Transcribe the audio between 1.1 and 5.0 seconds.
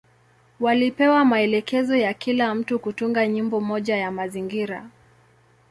maelekezo ya kila mtu kutunga nyimbo moja ya mazingira.